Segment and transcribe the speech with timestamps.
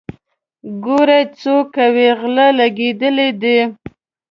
[0.83, 3.59] ګورئ څو کوئ غله لګېدلي دي.